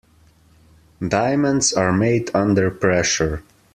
Diamonds 1.07 1.73
are 1.73 1.93
made 1.93 2.31
under 2.33 2.71
pressure. 2.71 3.43